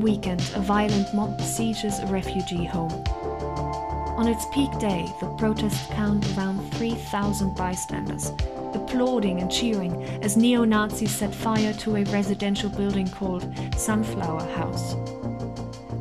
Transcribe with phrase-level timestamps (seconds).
[0.00, 2.92] weekend, a violent mob besieges a refugee home.
[4.16, 8.32] On its peak day, the protests count around 3,000 bystanders,
[8.74, 13.46] applauding and cheering as neo Nazis set fire to a residential building called
[13.76, 14.94] Sunflower House.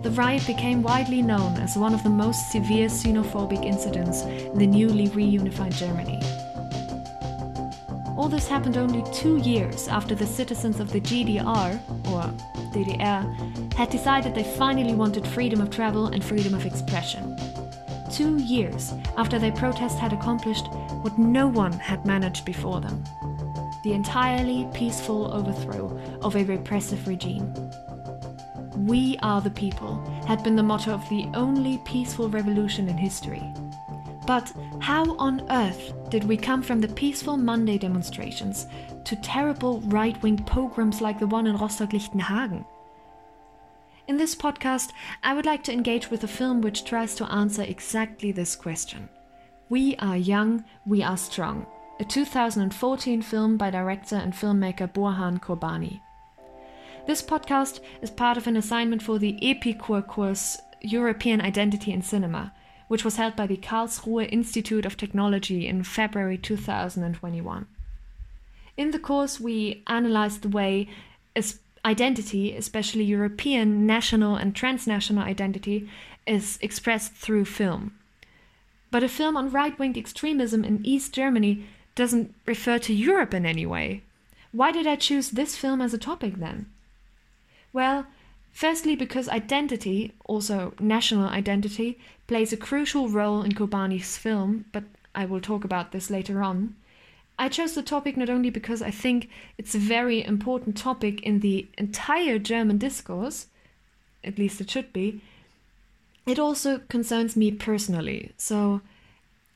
[0.03, 4.67] The riot became widely known as one of the most severe xenophobic incidents in the
[4.67, 6.19] newly reunified Germany.
[8.17, 11.79] All this happened only two years after the citizens of the GDR,
[12.11, 12.33] or
[12.71, 17.37] DDR, had decided they finally wanted freedom of travel and freedom of expression.
[18.11, 20.67] Two years after their protest had accomplished
[21.01, 23.03] what no one had managed before them
[23.83, 27.53] the entirely peaceful overthrow of a repressive regime.
[28.75, 33.43] We are the people had been the motto of the only peaceful revolution in history.
[34.27, 38.67] But how on earth did we come from the peaceful Monday demonstrations
[39.05, 42.65] to terrible right wing pogroms like the one in Rostock Lichtenhagen?
[44.07, 44.91] In this podcast,
[45.23, 49.07] I would like to engage with a film which tries to answer exactly this question.
[49.69, 51.67] We Are Young, We Are Strong,
[51.99, 56.01] a 2014 film by director and filmmaker Burhan Qurbani.
[57.05, 62.53] This podcast is part of an assignment for the EPICUR course European Identity in Cinema,
[62.87, 67.67] which was held by the Karlsruhe Institute of Technology in February 2021.
[68.79, 70.87] In the course, we analyzed the way
[71.83, 75.89] identity, especially European, national, and transnational identity,
[76.25, 77.91] is expressed through film.
[78.89, 83.45] But a film on right wing extremism in East Germany doesn't refer to Europe in
[83.45, 84.03] any way.
[84.53, 86.67] Why did I choose this film as a topic then?
[87.73, 88.05] Well,
[88.53, 95.25] firstly, because identity, also national identity, plays a crucial role in Qurbani's film, but I
[95.25, 96.77] will talk about this later on.
[97.39, 101.39] I chose the topic not only because I think it's a very important topic in
[101.39, 103.47] the entire German discourse,
[104.25, 105.21] at least it should be,
[106.25, 108.81] it also concerns me personally, so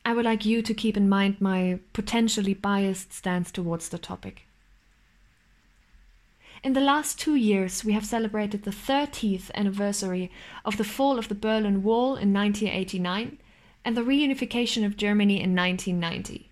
[0.06, 4.48] I would like you to keep in mind my potentially biased stance towards the topic.
[6.64, 10.32] In the last two years, we have celebrated the 30th anniversary
[10.64, 13.40] of the fall of the Berlin Wall in 1989
[13.84, 16.50] and the reunification of Germany in 1990.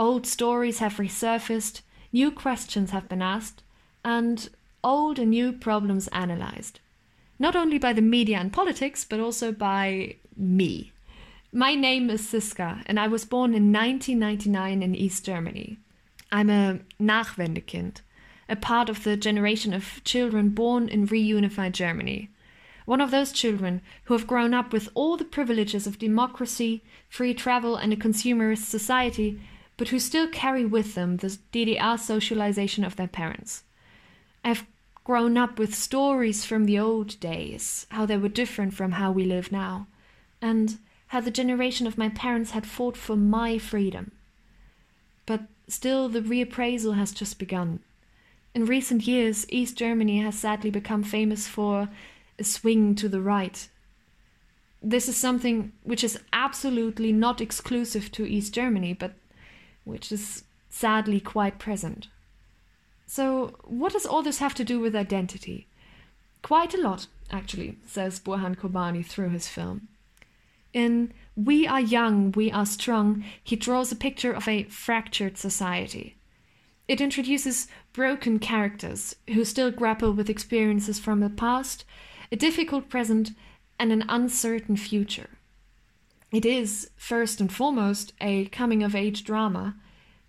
[0.00, 3.62] Old stories have resurfaced, new questions have been asked,
[4.02, 4.48] and
[4.82, 6.80] old and new problems analyzed
[7.38, 10.92] not only by the media and politics, but also by me.
[11.52, 15.78] My name is Siska, and I was born in 1999 in East Germany.
[16.32, 18.02] I'm a Nachwendekind,
[18.48, 22.30] a part of the generation of children born in reunified Germany.
[22.86, 27.34] One of those children who have grown up with all the privileges of democracy, free
[27.34, 29.40] travel, and a consumerist society,
[29.80, 33.62] but who still carry with them the DDR socialization of their parents.
[34.44, 34.66] I've
[35.04, 39.24] grown up with stories from the old days, how they were different from how we
[39.24, 39.86] live now,
[40.42, 40.76] and
[41.06, 44.12] how the generation of my parents had fought for my freedom.
[45.24, 47.80] But still, the reappraisal has just begun.
[48.54, 51.88] In recent years, East Germany has sadly become famous for
[52.38, 53.66] a swing to the right.
[54.82, 59.14] This is something which is absolutely not exclusive to East Germany, but
[59.84, 62.08] which is sadly quite present.
[63.06, 65.66] So, what does all this have to do with identity?
[66.42, 69.88] Quite a lot, actually, says Burhan Qurbani through his film.
[70.72, 76.16] In We Are Young, We Are Strong, he draws a picture of a fractured society.
[76.86, 81.84] It introduces broken characters who still grapple with experiences from the past,
[82.30, 83.32] a difficult present,
[83.78, 85.30] and an uncertain future.
[86.32, 89.74] It is, first and foremost, a coming of age drama.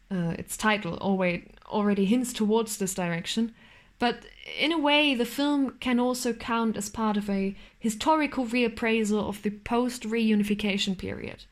[0.09, 3.53] Uh, its title always, already hints towards this direction.
[4.00, 4.25] But
[4.59, 9.44] in a way, the film can also count as part of a historical reappraisal of
[9.44, 11.45] the post reunification period.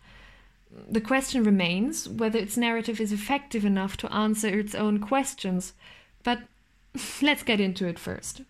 [0.90, 5.74] The question remains whether its narrative is effective enough to answer its own questions,
[6.24, 6.40] but
[7.22, 8.42] let's get into it first.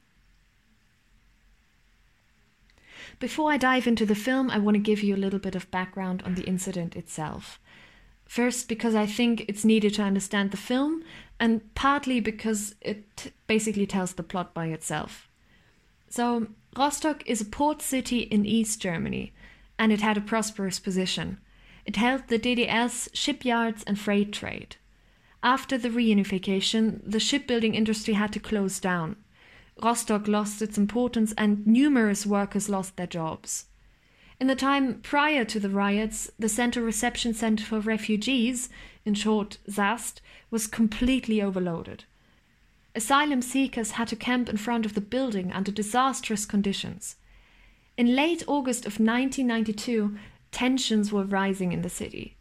[3.19, 5.69] Before I dive into the film, I want to give you a little bit of
[5.71, 7.60] background on the incident itself.
[8.25, 11.04] First, because I think it's needed to understand the film,
[11.39, 15.27] and partly because it basically tells the plot by itself.
[16.10, 19.33] So, Rostock is a port city in East Germany,
[19.77, 21.39] and it had a prosperous position.
[21.86, 24.77] It held the DDR's shipyards and freight trade.
[25.44, 29.18] After the reunification, the shipbuilding industry had to close down.
[29.84, 33.66] Rostock lost its importance, and numerous workers lost their jobs.
[34.40, 38.70] In the time prior to the riots, the Central Reception Center for Refugees,
[39.06, 42.06] in short ZAST, was completely overloaded.
[42.96, 47.18] Asylum seekers had to camp in front of the building under disastrous conditions.
[47.98, 50.18] In late August of 1992,
[50.52, 52.38] tensions were rising in the city.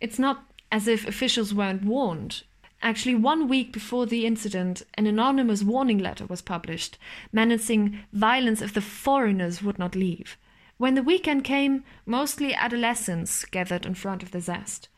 [0.00, 2.42] It's not as if officials weren't warned.
[2.86, 6.96] Actually, one week before the incident, an anonymous warning letter was published,
[7.32, 10.38] menacing violence if the foreigners would not leave.
[10.76, 14.88] When the weekend came, mostly adolescents gathered in front of the ZAST.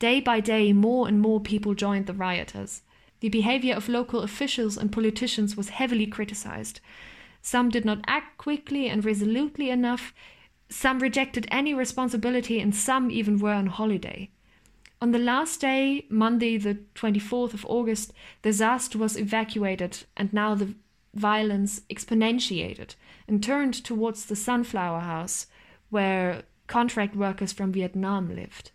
[0.00, 2.82] Day by day, more and more people joined the rioters.
[3.20, 6.80] The behavior of local officials and politicians was heavily criticized.
[7.40, 10.12] Some did not act quickly and resolutely enough,
[10.70, 14.28] some rejected any responsibility, and some even were on holiday.
[15.00, 18.12] On the last day, Monday, the 24th of August,
[18.42, 20.74] the Zast was evacuated, and now the
[21.14, 22.96] violence exponentiated
[23.28, 25.46] and turned towards the Sunflower House,
[25.90, 28.72] where contract workers from Vietnam lived.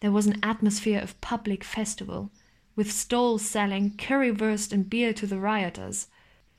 [0.00, 2.30] There was an atmosphere of public festival,
[2.74, 6.08] with stalls selling currywurst and beer to the rioters.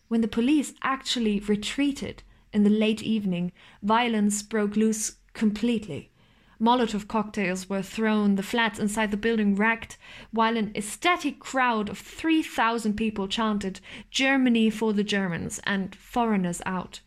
[0.08, 2.22] When the police actually retreated
[2.54, 3.52] in the late evening,
[3.82, 6.12] violence broke loose completely.
[6.60, 9.98] Molotov cocktails were thrown, the flats inside the building wrecked,
[10.32, 13.80] while an ecstatic crowd of 3,000 people chanted,
[14.12, 17.02] Germany for the Germans and foreigners out.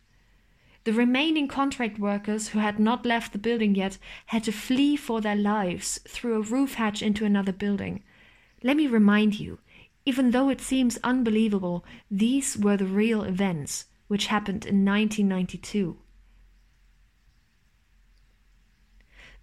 [0.84, 5.20] The remaining contract workers who had not left the building yet had to flee for
[5.20, 8.04] their lives through a roof hatch into another building.
[8.62, 9.58] Let me remind you
[10.06, 15.98] even though it seems unbelievable, these were the real events which happened in 1992.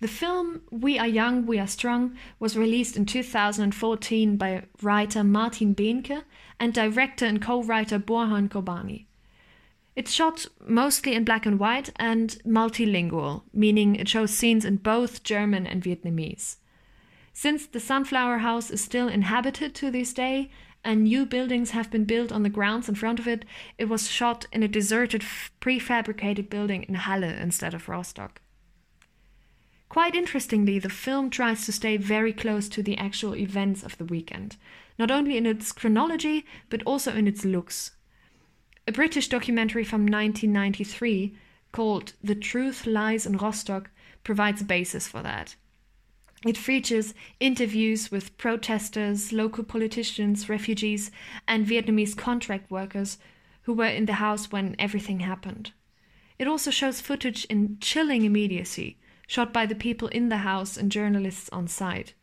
[0.03, 5.73] The film We Are Young, We Are Strong was released in 2014 by writer Martin
[5.73, 6.23] Behnke
[6.59, 9.05] and director and co writer Burhan Qurbani.
[9.95, 15.23] It's shot mostly in black and white and multilingual, meaning it shows scenes in both
[15.23, 16.57] German and Vietnamese.
[17.31, 20.51] Since the Sunflower House is still inhabited to this day
[20.83, 23.45] and new buildings have been built on the grounds in front of it,
[23.77, 25.23] it was shot in a deserted
[25.61, 28.41] prefabricated building in Halle instead of Rostock.
[29.93, 34.05] Quite interestingly, the film tries to stay very close to the actual events of the
[34.05, 34.57] weekend,
[34.97, 37.91] not only in its chronology, but also in its looks.
[38.87, 41.37] A British documentary from 1993
[41.71, 43.91] called The Truth Lies in Rostock
[44.23, 45.55] provides a basis for that.
[46.43, 51.11] It features interviews with protesters, local politicians, refugees,
[51.47, 53.19] and Vietnamese contract workers
[53.61, 55.71] who were in the house when everything happened.
[56.39, 58.97] It also shows footage in chilling immediacy,
[59.33, 62.13] shot by the people in the house and journalists on site.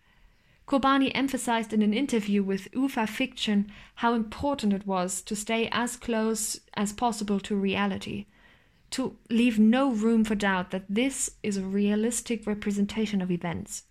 [0.69, 3.67] Qurbani emphasized in an interview with UFA Fiction
[3.97, 8.27] how important it was to stay as close as possible to reality,
[8.91, 13.83] to leave no room for doubt that this is a realistic representation of events.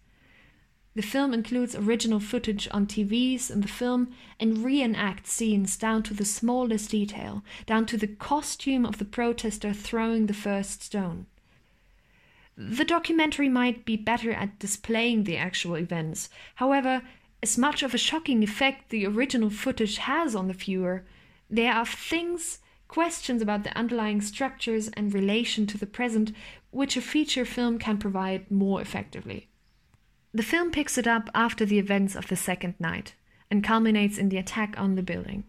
[0.95, 6.13] The film includes original footage on TVs in the film and reenact scenes down to
[6.13, 11.25] the smallest detail, down to the costume of the protester throwing the first stone.
[12.61, 16.29] The documentary might be better at displaying the actual events.
[16.55, 17.03] However,
[17.41, 21.05] as much of a shocking effect the original footage has on the viewer,
[21.49, 26.33] there are things, questions about the underlying structures and relation to the present,
[26.71, 29.47] which a feature film can provide more effectively.
[30.33, 33.15] The film picks it up after the events of the second night
[33.49, 35.45] and culminates in the attack on the building.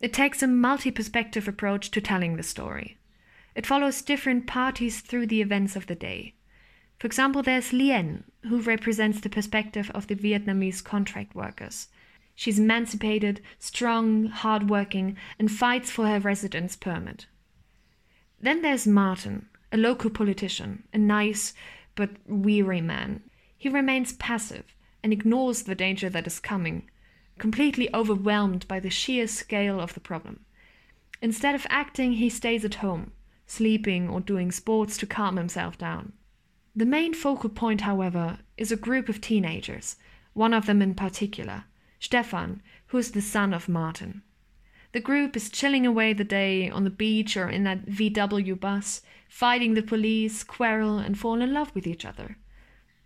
[0.00, 2.98] It takes a multi perspective approach to telling the story.
[3.54, 6.34] It follows different parties through the events of the day.
[6.98, 11.88] For example, there's Lien, who represents the perspective of the Vietnamese contract workers.
[12.34, 17.26] She's emancipated, strong, hardworking, and fights for her residence permit.
[18.40, 21.54] Then there's Martin, a local politician, a nice
[21.94, 23.22] but weary man
[23.60, 26.88] he remains passive and ignores the danger that is coming,
[27.38, 30.46] completely overwhelmed by the sheer scale of the problem.
[31.20, 33.12] Instead of acting, he stays at home,
[33.50, 36.12] sleeping or doing sports to calm himself down.
[36.74, 39.96] The main focal point, however, is a group of teenagers,
[40.32, 41.64] one of them in particular,
[41.98, 44.22] Stefan, who is the son of Martin.
[44.92, 49.02] The group is chilling away the day on the beach or in that VW bus,
[49.28, 52.36] fighting the police, quarrel, and fall in love with each other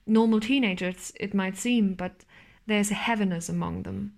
[0.07, 2.25] normal teenagers, it might seem, but
[2.67, 4.15] there's a heaviness among them.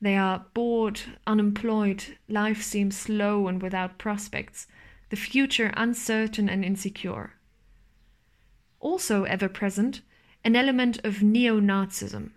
[0.00, 4.66] They are bored, unemployed, life seems slow and without prospects,
[5.10, 7.34] the future uncertain and insecure.
[8.80, 10.00] Also ever present,
[10.42, 12.30] an element of neo Nazism.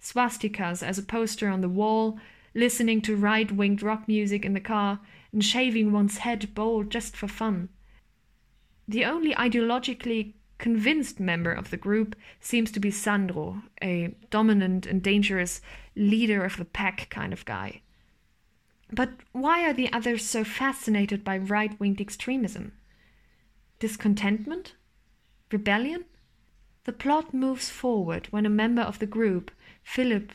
[0.00, 2.18] Swastikas as a poster on the wall,
[2.54, 5.00] listening to right winged rock music in the car,
[5.32, 7.68] and shaving one's head bald just for fun.
[8.86, 15.02] The only ideologically convinced member of the group seems to be Sandro, a dominant and
[15.02, 15.60] dangerous
[15.96, 17.82] leader of the pack kind of guy.
[18.90, 22.72] But why are the others so fascinated by right winged extremism?
[23.78, 24.74] Discontentment?
[25.52, 26.04] Rebellion?
[26.84, 29.50] The plot moves forward when a member of the group,
[29.82, 30.32] Philip,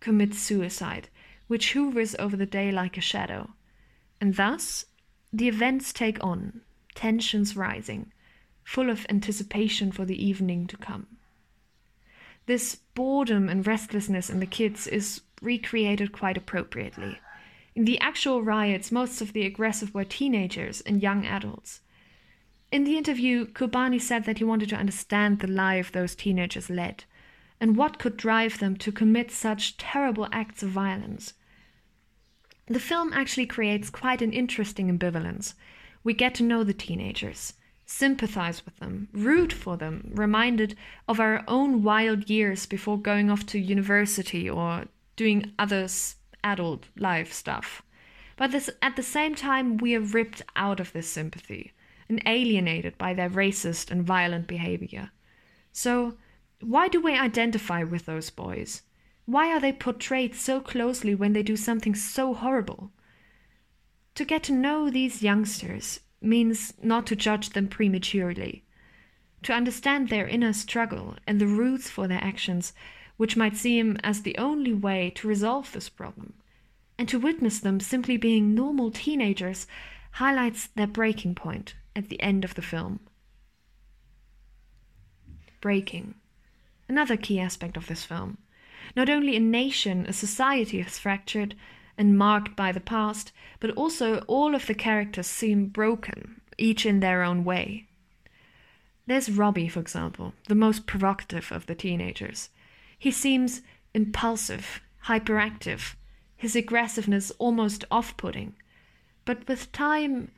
[0.00, 1.08] commits suicide,
[1.48, 3.50] which hovers over the day like a shadow.
[4.20, 4.86] And thus,
[5.32, 6.60] the events take on,
[6.94, 8.12] tensions rising,
[8.62, 11.06] full of anticipation for the evening to come.
[12.46, 17.18] This boredom and restlessness in the kids is recreated quite appropriately.
[17.78, 21.80] In the actual riots, most of the aggressive were teenagers and young adults.
[22.72, 27.04] In the interview, Qurbani said that he wanted to understand the life those teenagers led
[27.60, 31.34] and what could drive them to commit such terrible acts of violence.
[32.66, 35.54] The film actually creates quite an interesting ambivalence.
[36.02, 37.52] We get to know the teenagers,
[37.86, 43.46] sympathize with them, root for them, reminded of our own wild years before going off
[43.46, 45.86] to university or doing other
[46.44, 47.82] adult life stuff.
[48.36, 51.72] But this, at the same time, we are ripped out of this sympathy
[52.08, 55.10] and alienated by their racist and violent behavior.
[55.72, 56.16] So,
[56.60, 58.82] why do we identify with those boys?
[59.26, 62.92] Why are they portrayed so closely when they do something so horrible?
[64.14, 68.64] To get to know these youngsters means not to judge them prematurely,
[69.42, 72.72] to understand their inner struggle and the roots for their actions,
[73.18, 76.32] which might seem as the only way to resolve this problem,
[76.96, 79.66] and to witness them simply being normal teenagers
[80.12, 83.00] highlights their breaking point at the end of the film.
[85.60, 86.14] Breaking.
[86.88, 88.38] Another key aspect of this film.
[88.96, 91.54] Not only a nation, a society is fractured
[91.98, 97.00] and marked by the past, but also all of the characters seem broken, each in
[97.00, 97.86] their own way.
[99.06, 102.50] There's Robbie, for example, the most provocative of the teenagers.
[102.98, 103.62] He seems
[103.94, 105.94] impulsive, hyperactive,
[106.36, 108.54] his aggressiveness almost off putting.
[109.24, 110.32] But with time,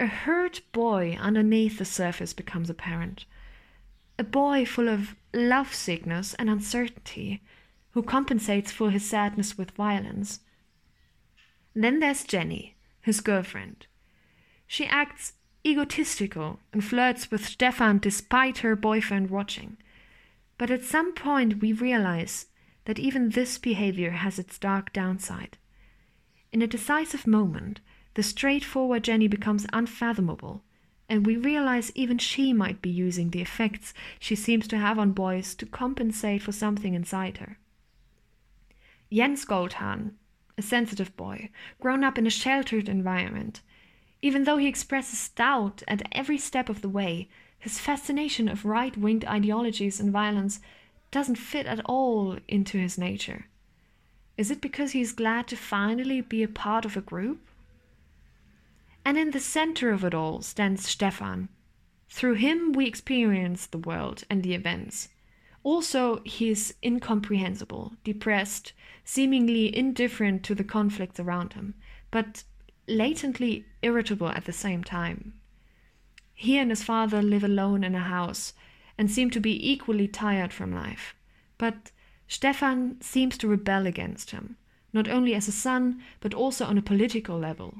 [0.00, 3.26] a hurt boy underneath the surface becomes apparent.
[4.18, 7.42] A boy full of love sickness and uncertainty,
[7.92, 10.40] who compensates for his sadness with violence.
[11.74, 13.86] Then there's Jenny, his girlfriend.
[14.66, 15.34] She acts
[15.64, 19.76] egotistical and flirts with Stefan despite her boyfriend watching.
[20.58, 22.46] But at some point, we realize
[22.84, 25.58] that even this behavior has its dark downside.
[26.52, 27.80] In a decisive moment,
[28.14, 30.62] the straightforward Jenny becomes unfathomable,
[31.08, 35.12] and we realize even she might be using the effects she seems to have on
[35.12, 37.58] boys to compensate for something inside her.
[39.12, 40.12] Jens Goldhahn,
[40.56, 43.60] a sensitive boy, grown up in a sheltered environment.
[44.22, 47.28] Even though he expresses doubt at every step of the way,
[47.64, 50.60] his fascination of right winged ideologies and violence
[51.10, 53.46] doesn't fit at all into his nature.
[54.36, 57.40] Is it because he's glad to finally be a part of a group?
[59.02, 61.48] And in the center of it all stands Stefan.
[62.10, 65.08] Through him, we experience the world and the events.
[65.62, 71.72] Also, he is incomprehensible, depressed, seemingly indifferent to the conflicts around him,
[72.10, 72.44] but
[72.86, 75.32] latently irritable at the same time.
[76.34, 78.52] He and his father live alone in a house
[78.98, 81.14] and seem to be equally tired from life.
[81.58, 81.92] But
[82.28, 84.56] Stefan seems to rebel against him,
[84.92, 87.74] not only as a son, but also on a political level.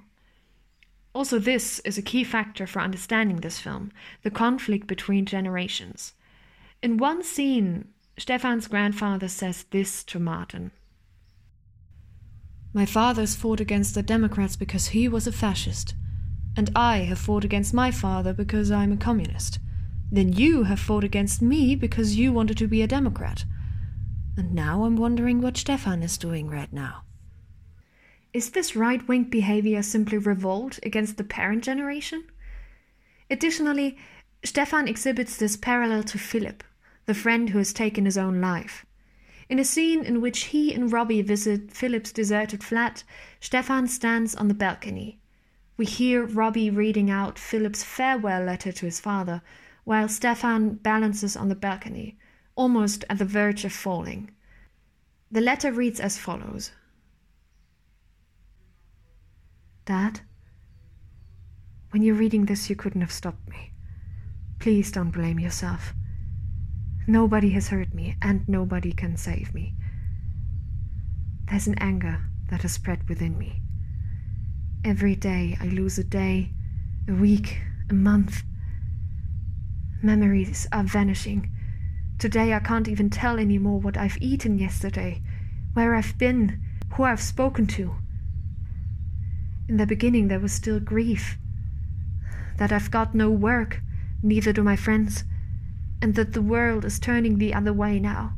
[1.13, 3.93] Also, this is a key factor for understanding this film
[4.23, 6.15] the conflict between generations.
[6.83, 10.73] In one scene, Stefan's grandfather says this to Martin
[12.75, 15.95] my father's fought against the Democrats because he was a fascist.
[16.57, 19.59] And I have fought against my father because I'm a communist.
[20.11, 23.45] Then you have fought against me because you wanted to be a Democrat.
[24.37, 27.03] And now I'm wondering what Stefan is doing right now.
[28.33, 32.25] Is this right wing behavior simply revolt against the parent generation?
[33.31, 33.97] Additionally,
[34.45, 36.63] Stefan exhibits this parallel to Philip,
[37.07, 38.85] the friend who has taken his own life.
[39.49, 43.05] In a scene in which he and Robbie visit Philip's deserted flat,
[43.41, 45.21] Stefan stands on the balcony.
[45.77, 49.43] We hear Robbie reading out Philip's farewell letter to his father,
[49.83, 52.17] while Stefan balances on the balcony,
[52.55, 54.31] almost at the verge of falling.
[55.31, 56.71] The letter reads as follows
[59.85, 60.21] Dad,
[61.91, 63.73] when you're reading this, you couldn't have stopped me.
[64.59, 65.93] Please don't blame yourself.
[67.07, 69.75] Nobody has hurt me, and nobody can save me.
[71.51, 73.64] There's an anger that has spread within me.
[74.85, 76.51] Every day I lose a day,
[77.09, 78.43] a week, a month,
[80.03, 81.51] Memories are vanishing.
[82.19, 85.23] Today I can't even tell anymore what I've eaten yesterday,
[85.73, 86.61] where I've been,
[86.93, 87.95] who I've spoken to.
[89.67, 91.39] In the beginning, there was still grief
[92.59, 93.81] that I've got no work,
[94.23, 95.25] neither do my friends,
[96.03, 98.37] and that the world is turning the other way now.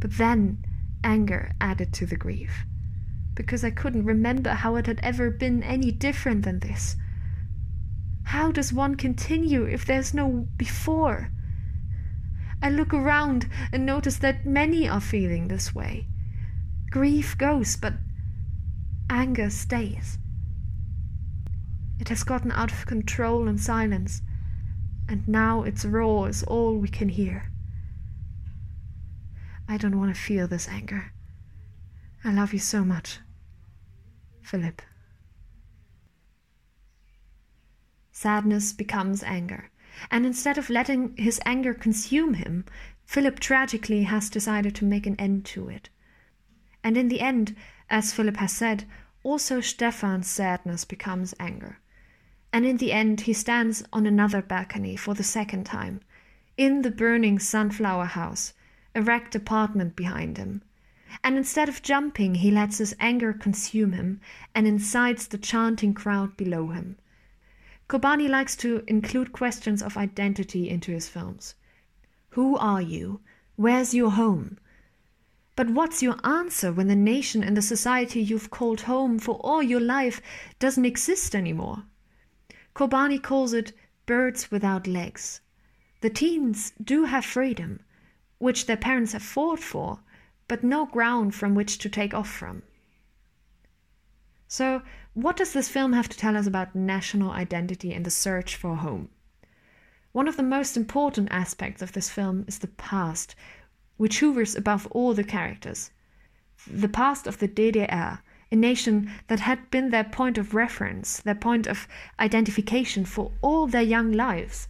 [0.00, 0.64] But then
[1.04, 2.64] anger added to the grief,
[3.42, 6.94] because I couldn't remember how it had ever been any different than this.
[8.26, 11.32] How does one continue if there's no before?
[12.62, 16.06] I look around and notice that many are feeling this way.
[16.92, 17.94] Grief goes, but
[19.10, 20.18] anger stays.
[21.98, 24.22] It has gotten out of control in silence,
[25.08, 27.50] and now its roar is all we can hear.
[29.68, 31.12] I don't want to feel this anger.
[32.22, 33.18] I love you so much.
[34.42, 34.82] Philip.
[38.10, 39.70] Sadness becomes anger,
[40.10, 42.64] and instead of letting his anger consume him,
[43.04, 45.88] Philip tragically has decided to make an end to it.
[46.84, 47.56] And in the end,
[47.90, 48.84] as Philip has said,
[49.22, 51.78] also Stefan's sadness becomes anger.
[52.52, 56.00] And in the end, he stands on another balcony for the second time,
[56.56, 58.52] in the burning sunflower house,
[58.94, 60.62] a wrecked apartment behind him.
[61.22, 64.20] And instead of jumping, he lets his anger consume him
[64.54, 66.96] and incites the chanting crowd below him.
[67.88, 71.54] Qurbani likes to include questions of identity into his films.
[72.30, 73.20] Who are you?
[73.56, 74.58] Where's your home?
[75.54, 79.62] But what's your answer when the nation and the society you've called home for all
[79.62, 80.22] your life
[80.58, 81.84] doesn't exist anymore?
[82.74, 83.72] Qurbani calls it
[84.06, 85.42] birds without legs.
[86.00, 87.80] The teens do have freedom,
[88.38, 90.00] which their parents have fought for,
[90.52, 92.62] but no ground from which to take off from.
[94.48, 94.82] So,
[95.14, 98.76] what does this film have to tell us about national identity and the search for
[98.76, 99.08] home?
[100.12, 103.34] One of the most important aspects of this film is the past,
[103.96, 105.90] which hovers above all the characters.
[106.66, 111.34] The past of the DDR, a nation that had been their point of reference, their
[111.34, 111.88] point of
[112.20, 114.68] identification for all their young lives.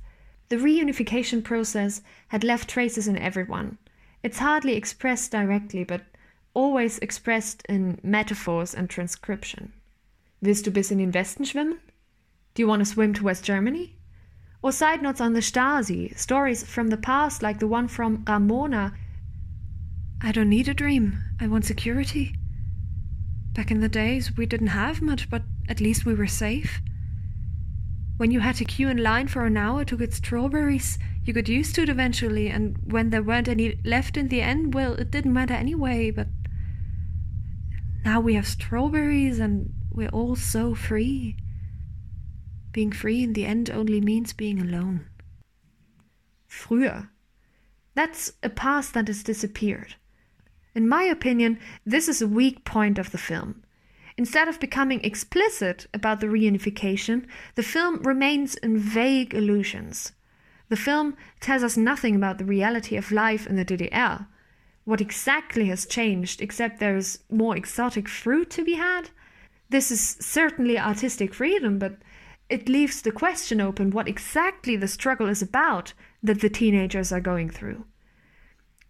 [0.48, 3.78] The reunification process had left traces in everyone.
[4.22, 6.02] It's hardly expressed directly, but
[6.54, 9.72] always expressed in metaphors and transcription.
[10.40, 11.78] Willst du bis in den Westen schwimmen?
[12.54, 13.96] Do you want to swim to West Germany?
[14.62, 18.92] Or side notes on the Stasi, stories from the past like the one from Ramona.
[20.20, 22.36] I don't need a dream, I want security.
[23.54, 26.80] Back in the days, we didn't have much, but at least we were safe.
[28.16, 31.48] When you had to queue in line for an hour to get strawberries, you got
[31.48, 35.10] used to it eventually, and when there weren't any left in the end, well, it
[35.10, 36.28] didn't matter anyway, but
[38.04, 41.36] now we have strawberries and we're all so free.
[42.72, 45.06] Being free in the end only means being alone.
[46.48, 47.08] Früher.
[47.94, 49.96] That's a past that has disappeared.
[50.74, 53.61] In my opinion, this is a weak point of the film.
[54.22, 60.12] Instead of becoming explicit about the reunification, the film remains in vague illusions.
[60.68, 64.28] The film tells us nothing about the reality of life in the DDR.
[64.84, 69.10] What exactly has changed, except there is more exotic fruit to be had?
[69.70, 71.96] This is certainly artistic freedom, but
[72.48, 77.20] it leaves the question open what exactly the struggle is about that the teenagers are
[77.20, 77.86] going through.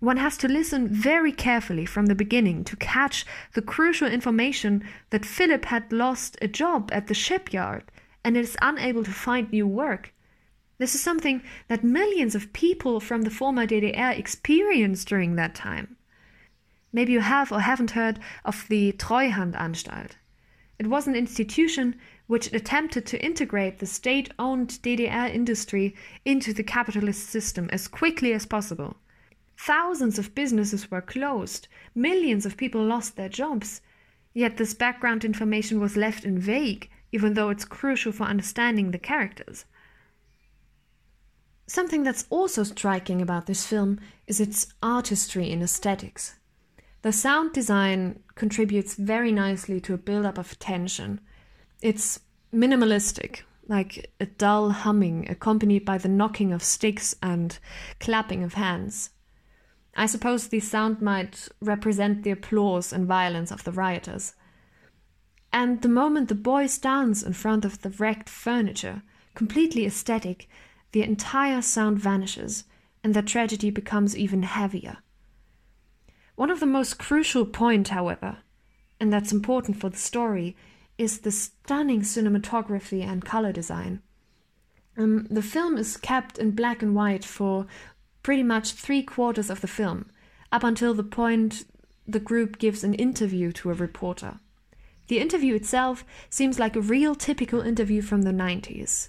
[0.02, 5.24] One has to listen very carefully from the beginning to catch the crucial information that
[5.24, 7.84] Philip had lost a job at the shipyard
[8.24, 10.12] and is unable to find new work.
[10.78, 15.96] This is something that millions of people from the former DDR experienced during that time.
[16.92, 20.16] Maybe you have or haven't heard of the Treuhandanstalt.
[20.80, 21.94] It was an institution
[22.26, 28.32] which attempted to integrate the state owned DDR industry into the capitalist system as quickly
[28.32, 28.96] as possible.
[29.64, 33.80] Thousands of businesses were closed, millions of people lost their jobs.
[34.34, 38.98] Yet this background information was left in vague, even though it's crucial for understanding the
[38.98, 39.64] characters.
[41.68, 46.40] Something that's also striking about this film is its artistry in aesthetics.
[47.02, 51.20] The sound design contributes very nicely to a build-up of tension.
[51.80, 52.18] It's
[52.52, 57.56] minimalistic, like a dull humming accompanied by the knocking of sticks and
[58.00, 59.10] clapping of hands.
[59.94, 64.34] I suppose the sound might represent the applause and violence of the rioters.
[65.52, 69.02] And the moment the boy stands in front of the wrecked furniture,
[69.34, 70.48] completely aesthetic,
[70.92, 72.64] the entire sound vanishes
[73.04, 74.98] and the tragedy becomes even heavier.
[76.36, 78.38] One of the most crucial points, however,
[78.98, 80.56] and that's important for the story,
[80.96, 84.00] is the stunning cinematography and color design.
[84.96, 87.66] Um, the film is kept in black and white for
[88.22, 90.06] pretty much three quarters of the film,
[90.50, 91.64] up until the point
[92.06, 94.38] the group gives an interview to a reporter.
[95.08, 99.08] The interview itself seems like a real typical interview from the 90s,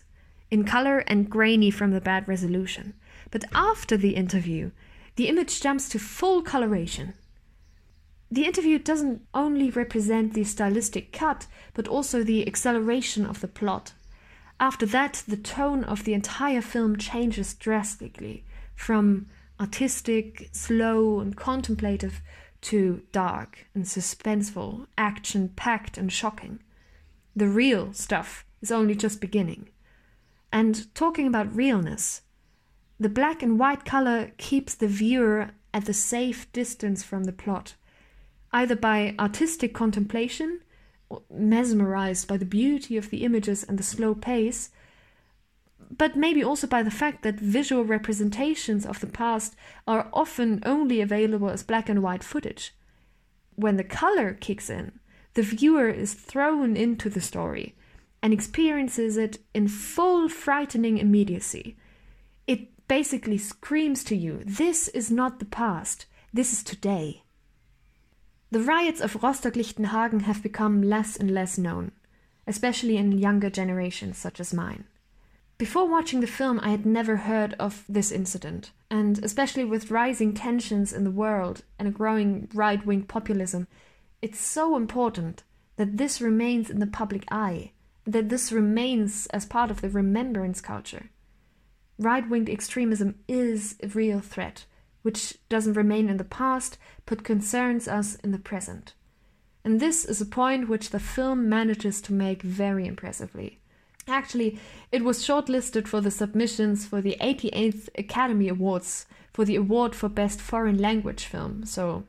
[0.49, 2.93] in color and grainy from the bad resolution.
[3.31, 4.71] But after the interview,
[5.15, 7.13] the image jumps to full coloration.
[8.31, 13.93] The interview doesn't only represent the stylistic cut, but also the acceleration of the plot.
[14.59, 18.43] After that, the tone of the entire film changes drastically
[18.75, 19.27] from
[19.59, 22.21] artistic, slow, and contemplative
[22.61, 26.59] to dark and suspenseful, action packed and shocking.
[27.35, 29.69] The real stuff is only just beginning.
[30.51, 32.21] And talking about realness,
[32.99, 37.75] the black and white color keeps the viewer at the safe distance from the plot,
[38.51, 40.61] either by artistic contemplation,
[41.29, 44.69] mesmerized by the beauty of the images and the slow pace,
[45.97, 49.55] but maybe also by the fact that visual representations of the past
[49.87, 52.73] are often only available as black and white footage.
[53.55, 54.99] When the color kicks in,
[55.35, 57.75] the viewer is thrown into the story
[58.21, 61.75] and experiences it in full frightening immediacy.
[62.47, 67.23] It basically screams to you this is not the past, this is today.
[68.51, 71.91] The riots of Rostock Lichtenhagen have become less and less known,
[72.47, 74.85] especially in younger generations such as mine.
[75.57, 80.33] Before watching the film, I had never heard of this incident, and especially with rising
[80.33, 83.67] tensions in the world and a growing right wing populism,
[84.21, 85.43] it's so important
[85.75, 87.71] that this remains in the public eye,
[88.05, 91.09] that this remains as part of the remembrance culture.
[91.99, 94.65] Right wing extremism is a real threat,
[95.03, 98.95] which doesn't remain in the past but concerns us in the present.
[99.63, 103.59] And this is a point which the film manages to make very impressively.
[104.07, 104.59] Actually,
[104.91, 110.09] it was shortlisted for the submissions for the 88th Academy Awards for the award for
[110.09, 112.03] Best Foreign Language Film, so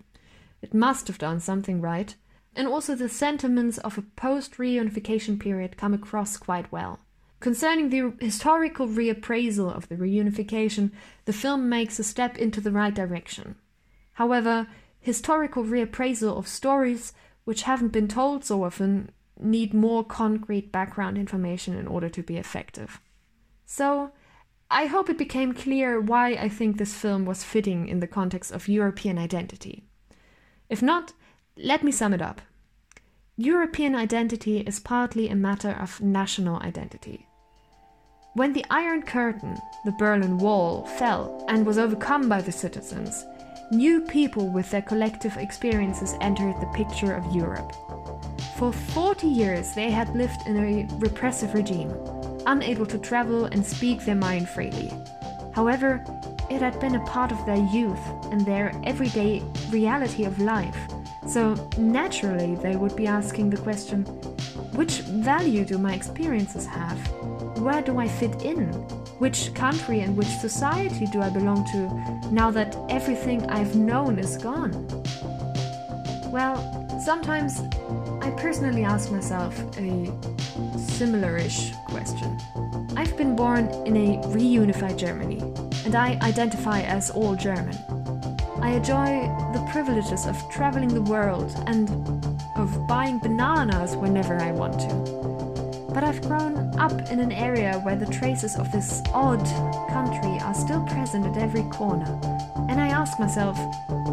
[0.61, 2.14] it must have done something right.
[2.57, 7.00] And also, the sentiments of a post reunification period come across quite well.
[7.40, 10.90] Concerning the historical reappraisal of the reunification,
[11.24, 13.57] the film makes a step into the right direction.
[14.14, 14.68] However,
[15.00, 17.12] historical reappraisal of stories
[17.44, 22.37] which haven't been told so often need more concrete background information in order to be
[22.37, 23.01] effective.
[23.66, 24.12] So,
[24.70, 28.53] I hope it became clear why I think this film was fitting in the context
[28.53, 29.85] of European identity.
[30.68, 31.12] If not,
[31.57, 32.40] let me sum it up.
[33.37, 37.29] European identity is partly a matter of national identity.
[38.35, 43.25] When the Iron Curtain, the Berlin Wall, fell and was overcome by the citizens,
[43.70, 47.73] new people with their collective experiences entered the picture of Europe.
[48.57, 51.93] For 40 years, they had lived in a repressive regime,
[52.47, 54.93] unable to travel and speak their mind freely.
[55.53, 56.05] However,
[56.49, 57.99] it had been a part of their youth
[58.31, 60.77] and their everyday reality of life,
[61.27, 64.05] so naturally they would be asking the question
[64.75, 66.99] which value do my experiences have?
[67.59, 68.67] Where do I fit in?
[69.19, 74.37] Which country and which society do I belong to now that everything I've known is
[74.37, 74.73] gone?
[76.33, 76.57] Well,
[77.05, 77.61] sometimes
[78.24, 80.10] I personally ask myself a
[80.78, 82.40] similar-ish question.
[82.96, 85.40] I've been born in a reunified Germany,
[85.84, 87.76] and I identify as all German.
[88.62, 91.90] I enjoy the privileges of traveling the world and
[92.56, 95.90] of buying bananas whenever I want to.
[95.92, 99.44] But I've grown up in an area where the traces of this odd
[99.90, 102.18] country are still present at every corner.
[102.70, 103.58] And I ask myself,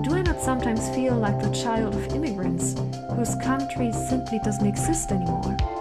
[0.03, 2.75] do I not sometimes feel like the child of immigrants
[3.15, 5.80] whose country simply doesn't exist anymore?